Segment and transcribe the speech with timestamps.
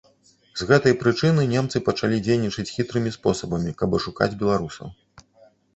[0.61, 4.87] З гэтай прычыны немцы пачалі дзейнічаць хітрымі спосабамі, каб ашукаць беларусаў.